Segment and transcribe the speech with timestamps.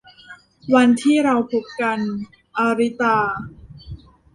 [0.75, 1.99] วันที่เราพบกัน-
[2.57, 3.17] อาริตา